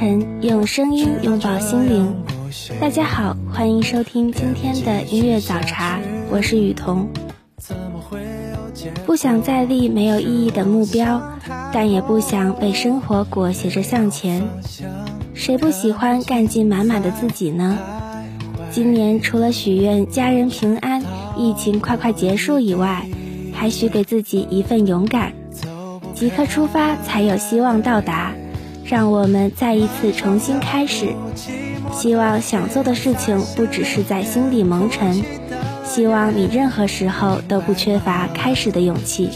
[0.00, 2.24] 晨，用声音拥抱心灵。
[2.80, 7.06] 大家好，欢迎收听今天的音乐早茶，我是雨桐。
[9.04, 11.20] 不想再立没有意义的目标，
[11.70, 14.48] 但也不想被生活裹挟着向前。
[15.34, 17.76] 谁不喜欢干劲满满的自己呢？
[18.70, 21.04] 今年除了许愿家人平安、
[21.36, 23.06] 疫情快快结束以外，
[23.52, 25.34] 还许给自己一份勇敢。
[26.14, 28.32] 即刻出发，才有希望到达。
[28.90, 31.14] 让我们再一次重新开始。
[31.92, 35.22] 希望想做的事情不只是在心里蒙尘。
[35.84, 39.30] 希望你任何时候都不缺乏开始的勇气。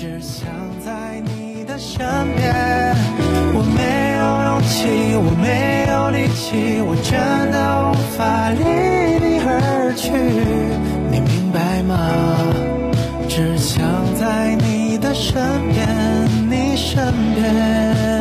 [3.56, 7.14] 我没有勇气，我没有力气，我真
[7.52, 8.58] 的无法离
[9.24, 10.10] 你而去。
[11.12, 11.94] 你明白吗？
[13.28, 13.84] 只想
[14.18, 15.40] 在你的身
[15.72, 15.86] 边，
[16.50, 18.13] 你身边。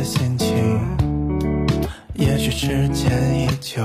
[0.00, 0.48] 的心情。
[2.14, 3.82] 也许时间依旧，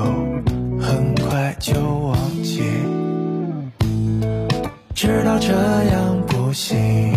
[0.80, 2.64] 很快就忘记。
[4.94, 7.14] 知道这样不行，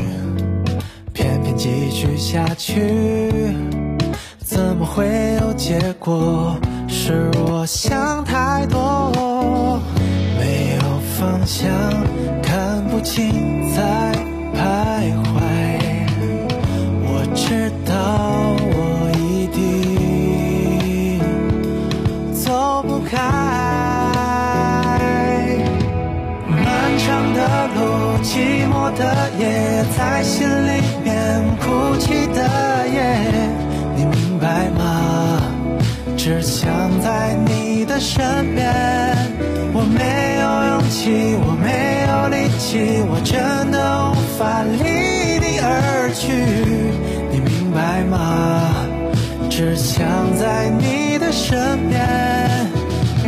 [1.13, 3.31] 偏偏继续下去，
[4.41, 5.07] 怎么会
[5.43, 6.57] 有结果？
[6.89, 9.81] 是我想太多，
[10.37, 11.71] 没有方向，
[12.43, 14.13] 看不清在
[28.93, 32.41] 的夜，在心里面哭泣的
[32.89, 33.01] 夜，
[33.97, 35.43] 你明白吗？
[36.17, 36.69] 只想
[37.01, 38.67] 在你的身边。
[39.73, 46.33] 我没有勇气，我没有力气，我真的无法离你而去。
[47.31, 48.87] 你明白吗？
[49.49, 50.07] 只想
[50.37, 52.78] 在你的身边。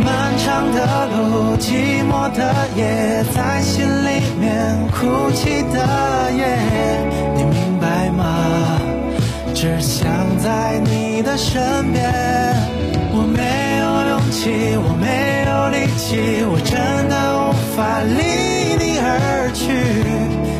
[0.05, 2.41] 漫长的路，寂寞的
[2.77, 5.77] 夜，在心里面哭泣的
[6.33, 6.59] 夜，
[7.37, 8.81] 你明白吗？
[9.55, 12.11] 只想在你的身边。
[13.13, 13.43] 我没
[13.79, 15.07] 有勇气，我没
[15.51, 19.63] 有力气，我真的无法离你而去，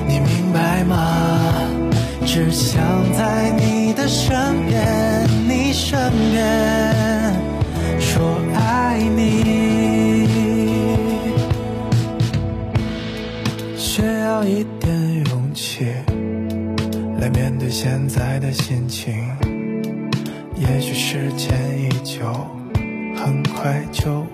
[0.07, 0.95] 你明白吗？
[2.27, 2.83] 只想
[3.13, 4.37] 在你的身
[4.67, 7.10] 边，你身边。
[9.01, 10.27] 爱你，
[13.75, 15.87] 需要一点勇气
[17.19, 19.15] 来面对现在的心情。
[20.55, 22.27] 也许时间依旧，
[23.17, 24.27] 很快就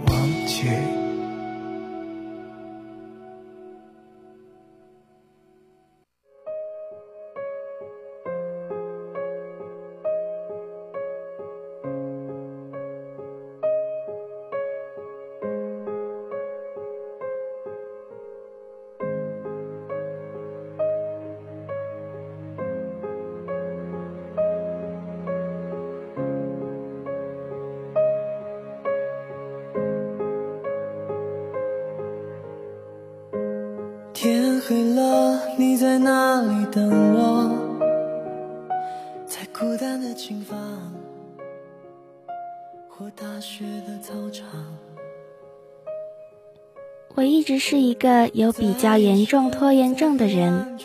[47.96, 50.76] 一个有比较严重拖延症的人，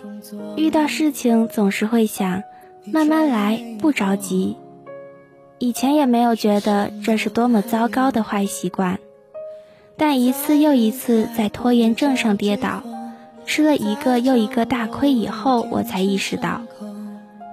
[0.55, 2.41] 遇到事情总是会想
[2.85, 4.55] 慢慢来，不着急。
[5.59, 8.97] 以前也没有觉得这是多么糟糕的坏习惯，
[9.97, 12.81] 但一次又一次在拖延症上跌倒，
[13.45, 16.61] 吃了一个又一个大亏以后，我才意识到，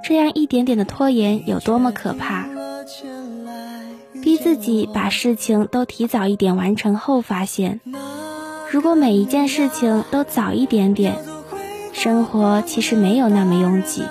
[0.05, 2.47] 这样一点点的拖延有多么可怕。
[4.23, 7.81] 逼自己把事情都提早一点完成后，发现，
[8.71, 11.17] 如果每一件事情都早一点点，
[11.95, 14.03] 生活其实没有那么拥挤。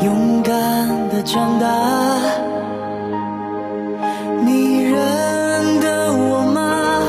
[0.00, 1.66] 勇敢的长大，
[4.44, 7.02] 你认得我吗？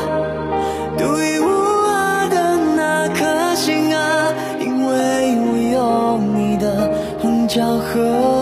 [0.97, 6.89] 独一无二的那颗心啊，因为我有你的
[7.21, 8.34] 棱角和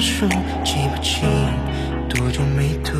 [0.00, 0.26] 书，
[0.64, 1.28] 记不清
[2.08, 2.92] 多久没读。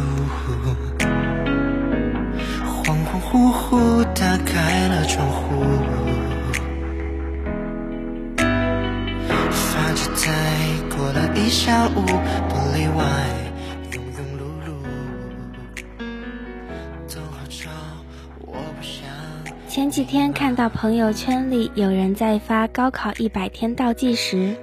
[2.67, 5.64] 恍恍惚惚打开了窗户，
[9.50, 10.31] 发觉再
[10.97, 12.05] 过了一下午，
[12.49, 13.05] 玻璃外。
[19.69, 24.57] 前几天看到朋友圈里有人在发高考一百天倒计时，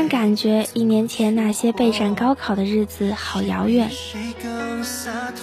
[0.00, 3.90] 然感觉一年前那些备战高考的日子好遥远。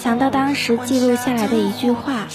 [0.01, 2.27] 想到当时记录下来的一句话：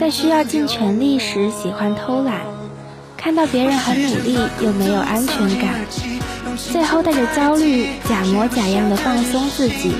[0.00, 2.40] 在需要尽全力时喜欢偷懒，
[3.16, 5.86] 看到别人很努力又没有安全感，
[6.56, 9.94] 最后带着焦虑假模假样的放松自己，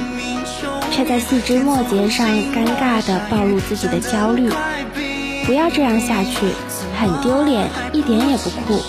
[0.91, 4.51] 却在细枝末节上尴尬地暴露自己的焦虑。
[5.45, 6.45] 不要这样下去，
[6.99, 8.83] 很丢脸，一点也不酷。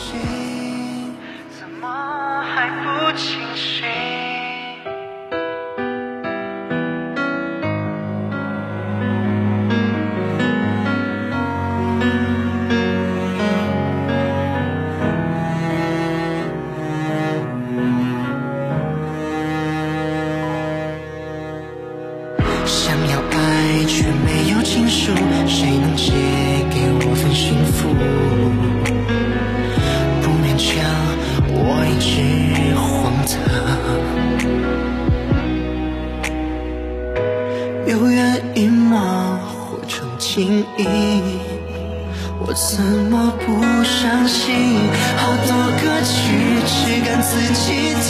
[47.29, 48.07] 自己听。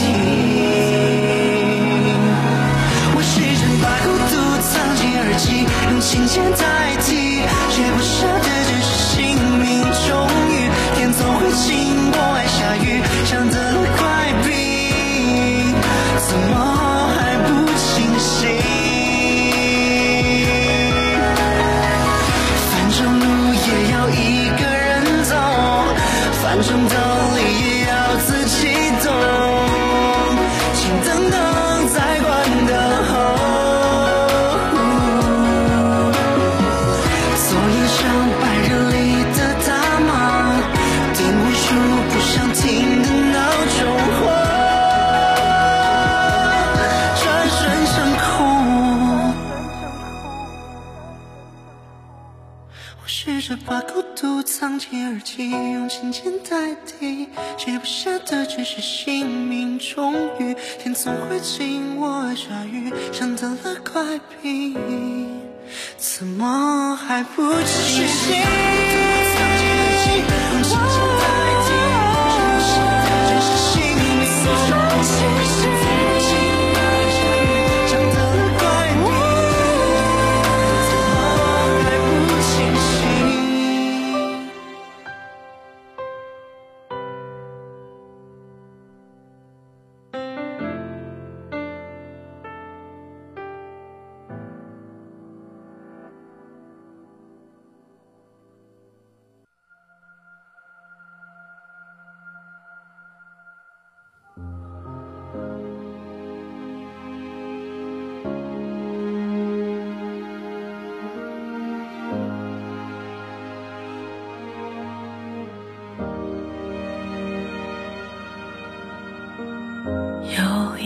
[3.16, 6.62] 我试着把孤独藏进耳机，用琴键代
[54.68, 56.26] 藏进耳机，用琴键。
[56.50, 64.76] 代替，写不下的，只是姓名终于，天总会晴，我爱下雨，像得了怪病，
[65.98, 68.36] 怎么还不清醒？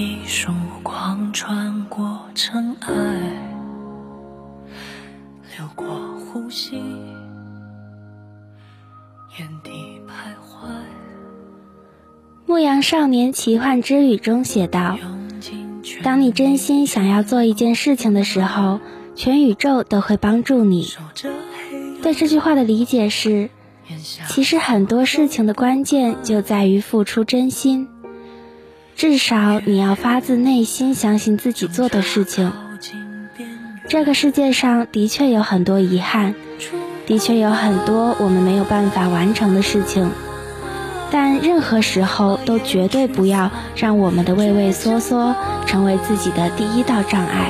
[0.02, 2.90] 一束光穿过尘埃，
[5.56, 5.86] 流过
[6.18, 6.82] 呼吸，
[9.38, 10.66] 原地徘徊。
[12.48, 14.98] 《牧羊少年奇幻之旅》中写道
[16.02, 18.80] ：“当你真心想要做一件事情的时候，
[19.14, 20.88] 全宇宙都会帮助你。”
[22.02, 23.52] 对这句话的理解是，
[24.28, 27.88] 其实很多事情的关键就在于付出真心。
[29.02, 32.54] 至少你要发自内心相信自己做的事情。
[33.88, 36.36] 这个世界上的确有很多遗憾，
[37.08, 40.12] 的确有很多我们没有办法完成的事情，
[41.10, 47.50] 但任何时候都绝对不要让我们的畏畏缩缩成为自己的第一道障碍。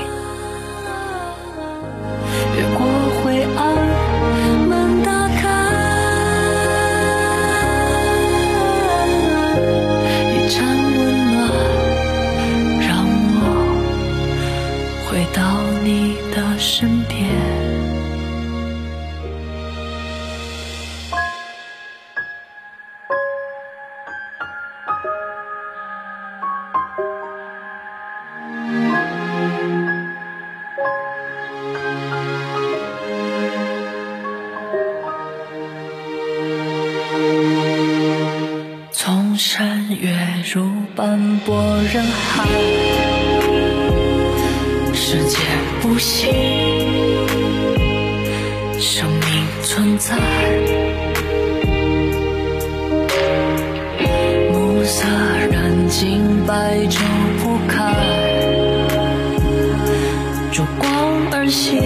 [56.01, 57.00] 敬白昼
[57.43, 57.93] 不开，
[60.51, 60.89] 烛光
[61.31, 61.79] 而行，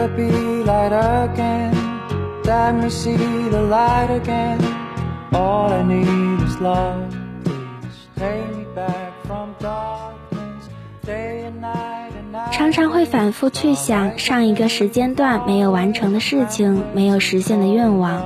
[0.00, 1.74] to be light again.
[2.44, 4.58] Let me see the light again.
[5.32, 7.14] All I need is love.
[7.44, 10.68] Please take me back from darkness,
[11.04, 12.08] day and night.
[12.50, 18.22] 常常会反复去想上一个时间段没有完成的事情、没有实现的愿望，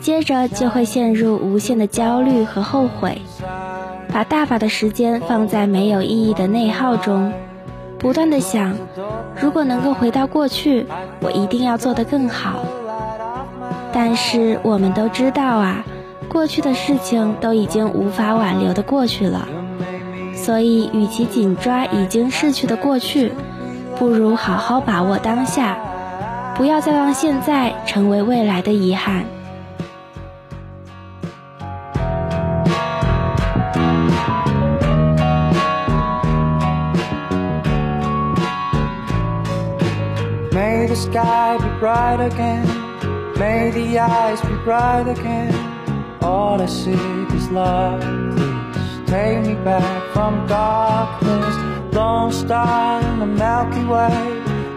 [0.00, 3.22] 接着就会陷入无限的焦虑和后悔，
[4.12, 7.32] 把大把的时间放在没有意义的内耗中，
[8.02, 8.76] 不断的想，
[9.40, 10.84] 如果能够回到过去，
[11.20, 12.64] 我一定要做得更好。
[13.92, 15.84] 但是我们都知道啊，
[16.28, 19.46] 过去的事情都已经无法挽留的过去了。
[20.34, 23.30] 所以，与其紧抓已经逝去的过去，
[23.96, 25.78] 不如好好把握当下，
[26.56, 29.24] 不要再让现在成为未来的遗憾。
[41.12, 42.66] Sky be bright again.
[43.38, 45.52] May the eyes be bright again.
[46.22, 47.02] All I see
[47.36, 48.00] is love.
[48.34, 51.54] Please take me back from darkness.
[51.94, 54.20] Lone star in the Milky Way.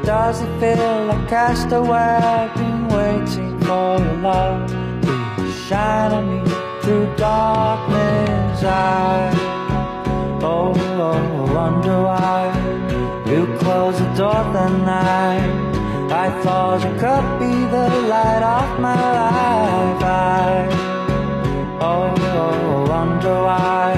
[0.03, 2.17] Does it feel like castaway?
[2.39, 4.69] I've been waiting for your love.
[5.37, 8.63] Please shine on me through darkness.
[8.63, 9.31] I
[10.41, 12.41] oh, oh, oh wonder why
[13.25, 15.64] you close the door the night.
[16.45, 20.03] I thought you could be the light of my life.
[20.03, 20.67] I
[21.81, 23.95] oh, oh wonder why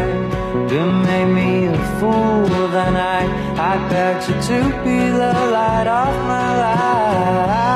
[0.72, 3.30] you made me a fool that night.
[3.60, 7.67] I begged you to be the light of my life.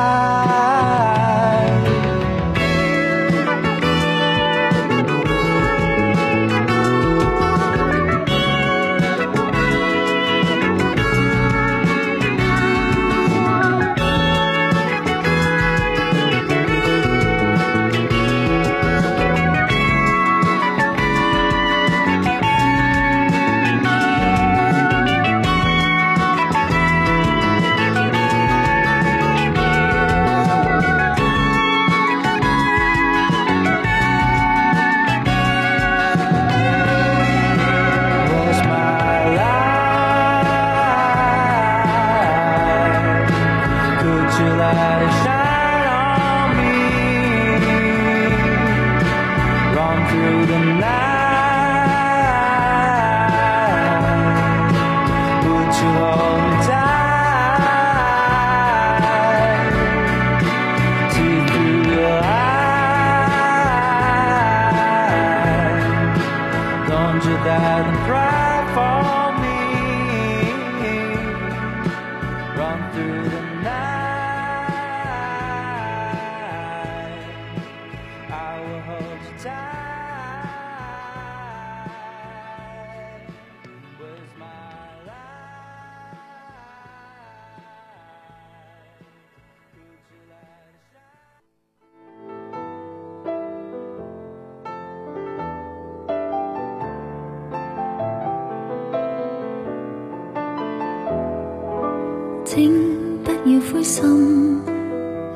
[103.72, 104.60] 灰心，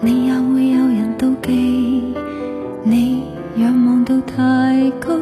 [0.01, 2.13] 你也会有人妒忌。
[2.83, 3.23] 你
[3.57, 5.15] 仰望到太高，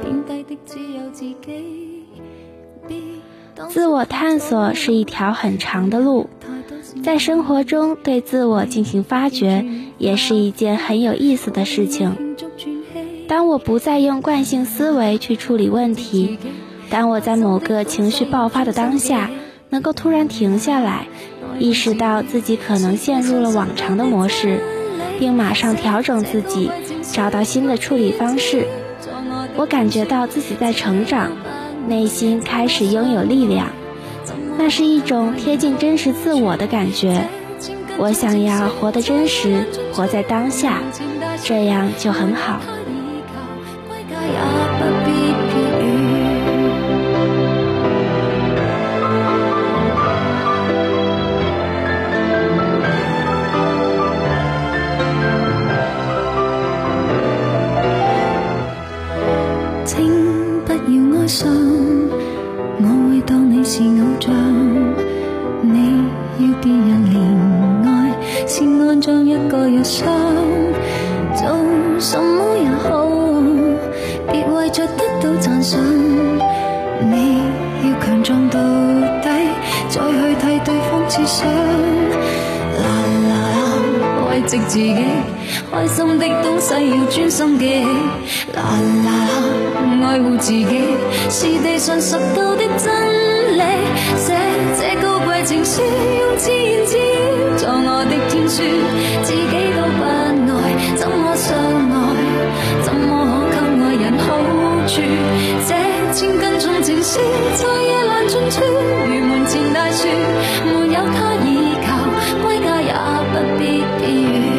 [0.00, 2.04] 贬低的只有自己。
[3.68, 6.28] 自我探索是一条很长的路，
[7.02, 9.64] 在生活中对自我进行发掘，
[9.98, 12.36] 也是一件很有意思的事情。
[13.26, 16.38] 当我不再用惯性思维去处理问题，
[16.90, 19.30] 当我在某个情绪爆发的当下，
[19.70, 21.06] 能够突然停下来。
[21.62, 24.58] 意识到自己可能陷入了往常的模式，
[25.20, 26.68] 并马上调整自己，
[27.12, 28.66] 找到新的处理方式。
[29.54, 31.30] 我感觉到自己在成长，
[31.86, 33.68] 内心开始拥有力量。
[34.58, 37.28] 那是一种贴近真实自我的感觉。
[37.96, 40.80] 我想要活得真实，活在当下，
[41.44, 42.58] 这样就很好。
[84.52, 84.94] 惜自己
[85.70, 87.86] 开心的东西要专心记起，
[88.54, 88.62] 啦
[89.04, 89.08] 啦
[90.02, 90.66] 啦，爱护自己
[91.30, 92.92] 是地上拾到的真
[93.56, 93.62] 理。
[94.18, 94.36] 写
[94.78, 97.00] 这高贵情书，用自言自语
[97.56, 98.62] 作我的天书，
[99.22, 100.60] 自己都不爱，
[100.96, 101.94] 怎么相爱？
[102.82, 104.26] 怎么可给爱人好
[104.86, 105.00] 处？
[105.66, 105.70] 这
[106.12, 107.18] 千斤重情书，
[107.56, 108.60] 在夜阑尽处，
[109.08, 110.06] 如门前大树，
[110.66, 111.71] 没有他依靠，归家也
[113.62, 114.51] 一滴雨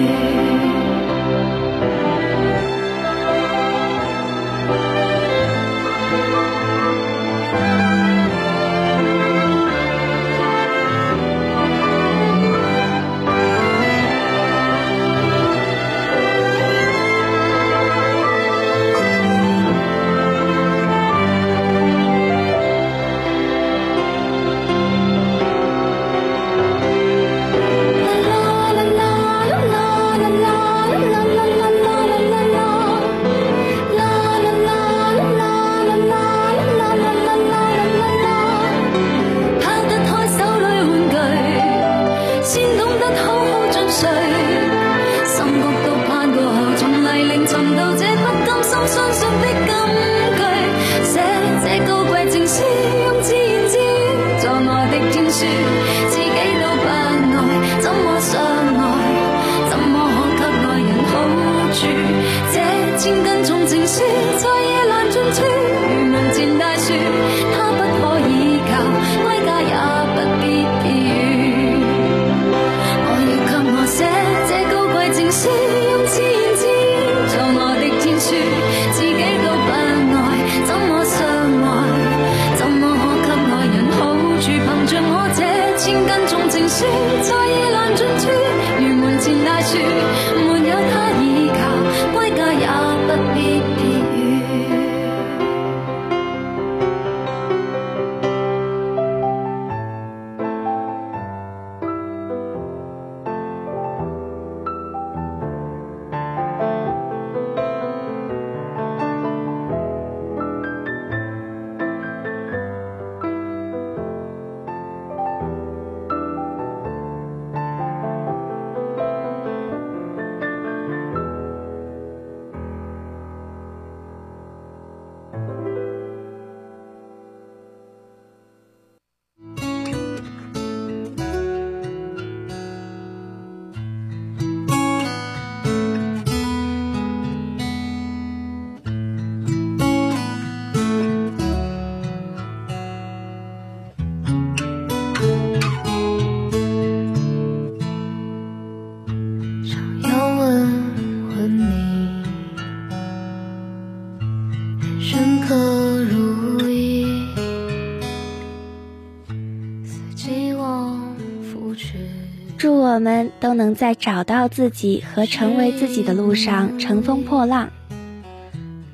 [163.44, 167.72] 都能在找到自己和成为自己的路上乘风破浪。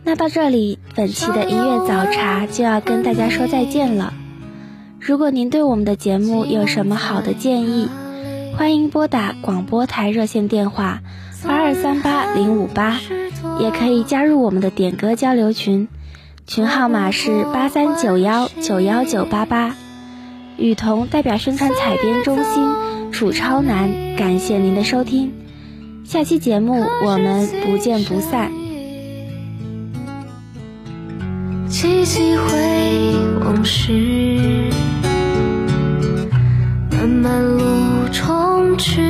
[0.03, 4.11] 那到这里，本期的音乐早茶就要跟大家说再见了。
[4.99, 7.87] 如果您对我们的节目有什么好的建议，
[8.57, 11.01] 欢迎拨打广播台热线电话
[11.45, 12.99] 八二三八零五八，
[13.59, 15.87] 也可以加入我们的点歌交流群，
[16.47, 19.75] 群号码是八三九幺九幺九八八。
[20.57, 22.88] 雨桐代表宣传采编中心，
[23.19, 25.33] 楚超男，感谢您的收听，
[26.05, 28.49] 下期节目我们不见不散。
[31.67, 34.71] 记起回往事，
[36.91, 39.01] 漫漫路重去，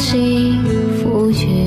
[0.00, 0.64] 幸
[0.96, 1.59] 福去。